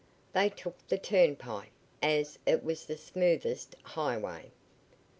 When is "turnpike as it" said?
0.97-2.63